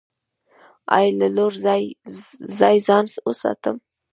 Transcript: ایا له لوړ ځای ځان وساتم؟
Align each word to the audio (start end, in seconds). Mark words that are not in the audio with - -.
ایا 0.97 1.11
له 1.19 1.27
لوړ 1.35 1.53
ځای 2.57 2.75
ځان 2.87 3.05
وساتم؟ 3.27 3.75